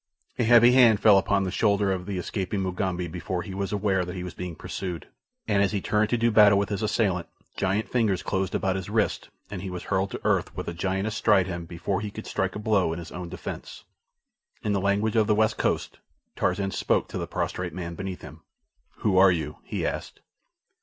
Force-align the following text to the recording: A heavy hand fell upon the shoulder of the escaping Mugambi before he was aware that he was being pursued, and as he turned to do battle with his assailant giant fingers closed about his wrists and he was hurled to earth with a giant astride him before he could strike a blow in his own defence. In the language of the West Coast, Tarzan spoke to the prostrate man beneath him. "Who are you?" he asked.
A 0.39 0.43
heavy 0.43 0.71
hand 0.71 0.99
fell 0.99 1.19
upon 1.19 1.43
the 1.43 1.51
shoulder 1.51 1.91
of 1.91 2.07
the 2.07 2.17
escaping 2.17 2.61
Mugambi 2.61 3.07
before 3.07 3.43
he 3.43 3.53
was 3.53 3.71
aware 3.71 4.03
that 4.03 4.15
he 4.15 4.23
was 4.23 4.33
being 4.33 4.55
pursued, 4.55 5.07
and 5.47 5.61
as 5.61 5.73
he 5.73 5.79
turned 5.79 6.09
to 6.09 6.17
do 6.17 6.31
battle 6.31 6.57
with 6.57 6.69
his 6.69 6.81
assailant 6.81 7.27
giant 7.55 7.87
fingers 7.87 8.23
closed 8.23 8.55
about 8.55 8.75
his 8.75 8.89
wrists 8.89 9.29
and 9.51 9.61
he 9.61 9.69
was 9.69 9.83
hurled 9.83 10.09
to 10.09 10.21
earth 10.23 10.57
with 10.57 10.67
a 10.67 10.73
giant 10.73 11.05
astride 11.05 11.45
him 11.45 11.65
before 11.65 12.01
he 12.01 12.09
could 12.09 12.25
strike 12.25 12.55
a 12.55 12.57
blow 12.57 12.91
in 12.93 12.97
his 12.97 13.11
own 13.11 13.29
defence. 13.29 13.83
In 14.63 14.73
the 14.73 14.81
language 14.81 15.15
of 15.15 15.27
the 15.27 15.35
West 15.35 15.57
Coast, 15.59 15.99
Tarzan 16.35 16.71
spoke 16.71 17.07
to 17.09 17.19
the 17.19 17.27
prostrate 17.27 17.71
man 17.75 17.93
beneath 17.93 18.21
him. 18.23 18.41
"Who 19.01 19.19
are 19.19 19.31
you?" 19.31 19.59
he 19.63 19.85
asked. 19.85 20.19